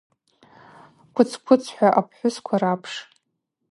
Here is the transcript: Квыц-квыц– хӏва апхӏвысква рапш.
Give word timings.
Квыц-квыц– 1.13 1.63
хӏва 1.75 1.89
апхӏвысква 1.99 2.55
рапш. 2.61 2.93